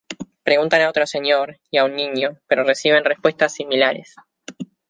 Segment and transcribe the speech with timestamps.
[0.41, 4.15] Preguntan a otro señor, y a un niño, pero reciben respuestas similares.